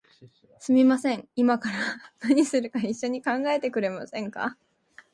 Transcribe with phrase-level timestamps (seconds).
[0.59, 1.77] すみません、いまから
[2.21, 4.57] 何するか一緒に考えてくれませんか？